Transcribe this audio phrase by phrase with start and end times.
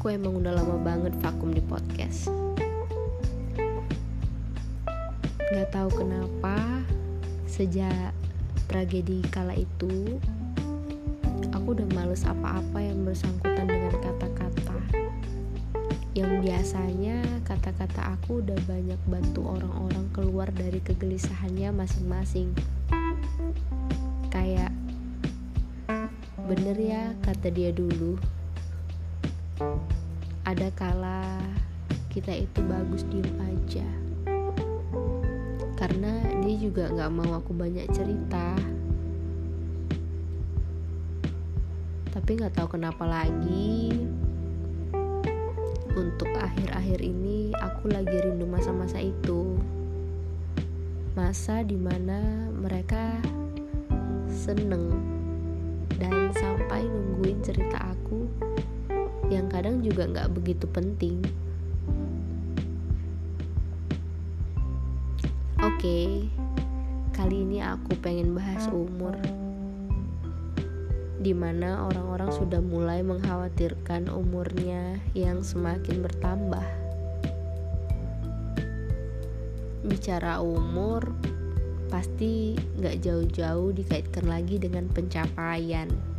[0.00, 2.32] aku emang udah lama banget vakum di podcast.
[5.52, 6.56] Gak tahu kenapa
[7.44, 8.16] sejak
[8.64, 10.16] tragedi kala itu
[11.52, 14.80] aku udah males apa-apa yang bersangkutan dengan kata-kata.
[16.16, 22.56] Yang biasanya kata-kata aku udah banyak bantu orang-orang keluar dari kegelisahannya masing-masing.
[24.32, 24.72] Kayak
[26.48, 28.39] bener ya kata dia dulu
[30.50, 31.38] ada kala
[32.10, 33.86] kita itu bagus diem aja.
[35.78, 38.58] Karena dia juga nggak mau aku banyak cerita.
[42.10, 43.94] Tapi nggak tahu kenapa lagi.
[45.94, 49.54] Untuk akhir-akhir ini aku lagi rindu masa-masa itu.
[51.14, 53.22] Masa di mana mereka
[54.26, 54.98] seneng
[55.94, 58.49] dan sampai nungguin cerita aku
[59.30, 61.22] yang kadang juga nggak begitu penting.
[65.60, 66.08] Oke, okay,
[67.14, 69.14] kali ini aku pengen bahas umur,
[71.22, 76.66] di mana orang-orang sudah mulai mengkhawatirkan umurnya yang semakin bertambah.
[79.86, 81.06] Bicara umur,
[81.86, 86.09] pasti nggak jauh-jauh dikaitkan lagi dengan pencapaian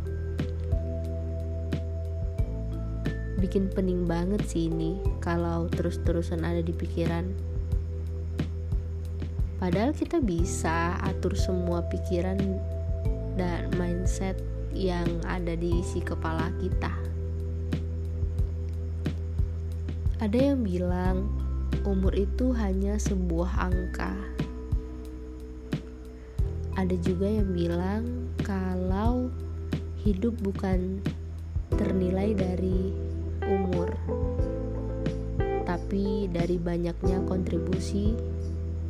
[3.42, 7.26] bikin pening banget sih ini kalau terus-terusan ada di pikiran.
[9.58, 12.38] Padahal kita bisa atur semua pikiran
[13.34, 14.38] dan mindset
[14.70, 16.94] yang ada di isi kepala kita.
[20.22, 21.26] Ada yang bilang
[21.82, 24.14] umur itu hanya sebuah angka.
[26.78, 29.34] Ada juga yang bilang kalau
[30.06, 31.02] hidup bukan
[31.74, 33.01] ternilai dari
[33.72, 33.96] umur,
[35.64, 38.12] tapi dari banyaknya kontribusi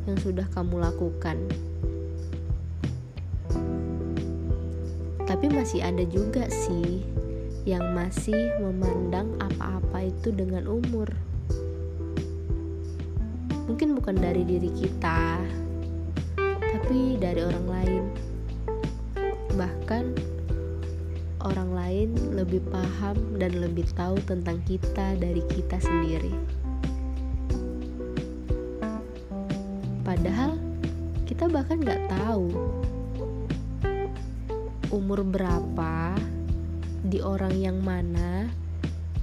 [0.03, 1.39] yang sudah kamu lakukan.
[5.23, 6.99] Tapi masih ada juga sih
[7.63, 11.07] yang masih memandang apa-apa itu dengan umur.
[13.71, 15.39] Mungkin bukan dari diri kita,
[16.59, 18.03] tapi dari orang lain.
[19.55, 20.32] Bahkan
[21.43, 26.33] orang lain lebih paham dan lebih tahu tentang kita dari kita sendiri.
[30.03, 30.59] Padahal
[31.23, 32.51] kita bahkan nggak tahu
[34.93, 36.15] umur berapa
[37.03, 38.47] di orang yang mana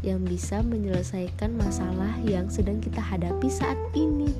[0.00, 4.32] yang bisa menyelesaikan masalah yang sedang kita hadapi saat ini.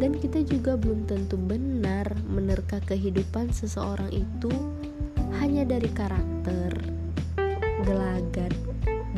[0.00, 4.48] Dan kita juga belum tentu benar menerka kehidupan seseorang itu
[5.36, 6.72] hanya dari karakter,
[7.84, 8.56] gelagat,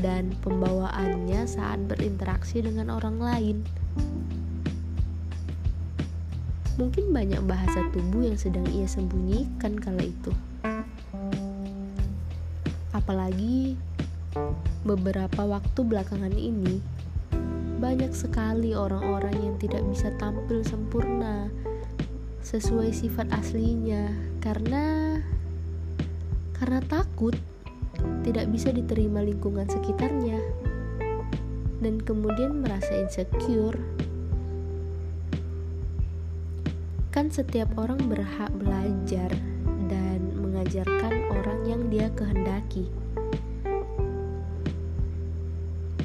[0.02, 3.56] dan pembawaannya saat berinteraksi dengan orang lain.
[6.82, 10.34] Mungkin banyak bahasa tubuh yang sedang ia sembunyikan kala itu.
[12.90, 13.78] Apalagi
[14.82, 16.82] beberapa waktu belakangan ini,
[17.82, 21.50] banyak sekali orang-orang yang tidak bisa tampil sempurna
[22.46, 24.06] sesuai sifat aslinya
[24.38, 25.18] karena
[26.54, 27.34] karena takut
[28.22, 30.38] tidak bisa diterima lingkungan sekitarnya
[31.82, 33.74] dan kemudian merasa insecure.
[37.10, 39.28] Kan setiap orang berhak belajar
[39.90, 42.86] dan mengajarkan orang yang dia kehendaki.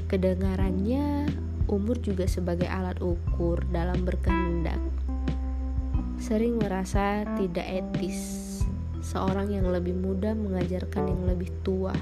[0.09, 1.29] Kedengarannya,
[1.67, 4.79] umur juga sebagai alat ukur dalam berkehendak.
[6.17, 8.47] Sering merasa tidak etis
[9.03, 11.95] seorang yang lebih muda mengajarkan yang lebih tua,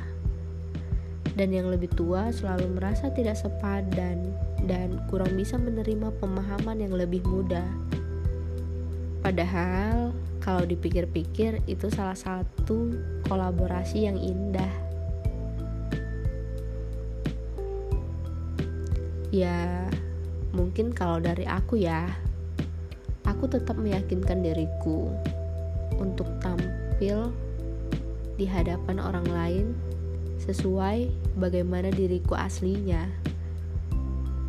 [1.35, 4.33] dan yang lebih tua selalu merasa tidak sepadan
[4.65, 7.61] dan kurang bisa menerima pemahaman yang lebih muda.
[9.21, 12.93] Padahal, kalau dipikir-pikir, itu salah satu
[13.25, 14.84] kolaborasi yang indah.
[19.35, 19.83] Ya,
[20.55, 22.07] mungkin kalau dari aku, ya,
[23.27, 25.11] aku tetap meyakinkan diriku
[25.99, 27.35] untuk tampil
[28.39, 29.65] di hadapan orang lain
[30.39, 33.11] sesuai bagaimana diriku aslinya.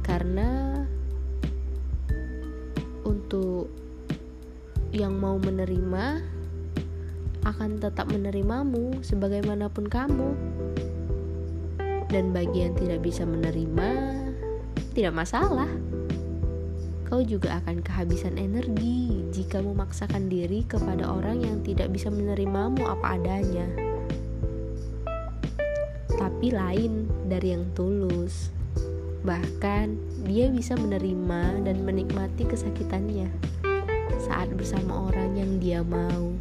[0.07, 0.79] Karena
[3.03, 3.67] untuk
[4.95, 6.23] yang mau menerima
[7.43, 10.31] akan tetap menerimamu sebagaimanapun kamu.
[12.07, 14.26] Dan bagi yang tidak bisa menerima,
[14.97, 15.69] tidak masalah
[17.05, 23.21] kau juga akan kehabisan energi jika memaksakan diri kepada orang yang tidak bisa menerimamu apa
[23.21, 23.69] adanya.
[26.17, 28.53] tapi lain dari yang tulus.
[29.25, 29.97] Bahkan,
[30.29, 33.33] dia bisa menerima dan menikmati kesakitannya
[34.21, 36.37] saat bersama orang yang dia mau.